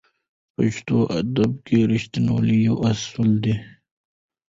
[0.55, 3.55] پښتو ادب کې رښتینولي یو اصل دی.